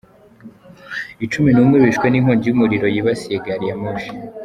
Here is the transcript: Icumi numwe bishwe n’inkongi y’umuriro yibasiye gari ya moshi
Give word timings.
Icumi 1.25 1.49
numwe 1.51 1.77
bishwe 1.85 2.07
n’inkongi 2.09 2.45
y’umuriro 2.47 2.87
yibasiye 2.93 3.37
gari 3.45 3.65
ya 3.69 3.75
moshi 3.81 4.11